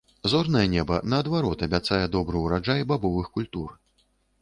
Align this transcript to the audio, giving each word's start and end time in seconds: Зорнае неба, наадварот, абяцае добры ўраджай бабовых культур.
Зорнае 0.31 0.63
неба, 0.75 0.97
наадварот, 1.15 1.63
абяцае 1.67 2.01
добры 2.17 2.43
ўраджай 2.49 2.81
бабовых 2.93 3.33
культур. 3.41 3.81